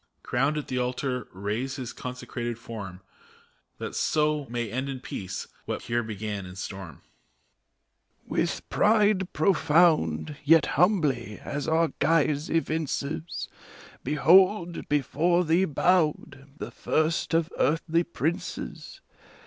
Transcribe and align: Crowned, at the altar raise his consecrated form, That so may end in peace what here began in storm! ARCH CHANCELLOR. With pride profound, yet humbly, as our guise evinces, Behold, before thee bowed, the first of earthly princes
Crowned, 0.23 0.57
at 0.57 0.67
the 0.67 0.79
altar 0.79 1.27
raise 1.31 1.75
his 1.75 1.93
consecrated 1.93 2.57
form, 2.57 3.01
That 3.77 3.93
so 3.93 4.47
may 4.49 4.71
end 4.71 4.89
in 4.89 4.99
peace 4.99 5.47
what 5.65 5.83
here 5.83 6.01
began 6.01 6.43
in 6.47 6.55
storm! 6.55 6.89
ARCH 6.89 6.97
CHANCELLOR. 6.97 8.25
With 8.39 8.69
pride 8.71 9.33
profound, 9.33 10.37
yet 10.43 10.65
humbly, 10.73 11.39
as 11.43 11.67
our 11.67 11.89
guise 11.99 12.49
evinces, 12.49 13.47
Behold, 14.03 14.89
before 14.89 15.45
thee 15.45 15.65
bowed, 15.65 16.47
the 16.57 16.71
first 16.71 17.35
of 17.35 17.51
earthly 17.59 18.03
princes 18.03 19.01